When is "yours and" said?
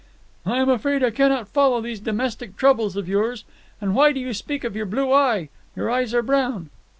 3.07-3.93